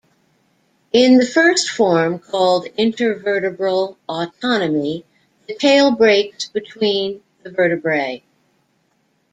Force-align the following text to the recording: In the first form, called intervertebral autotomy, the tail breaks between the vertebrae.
In 0.91 1.19
the 1.19 1.25
first 1.27 1.69
form, 1.69 2.17
called 2.17 2.65
intervertebral 2.75 3.97
autotomy, 4.09 5.03
the 5.47 5.53
tail 5.53 5.91
breaks 5.91 6.47
between 6.49 7.21
the 7.43 7.51
vertebrae. 7.51 8.23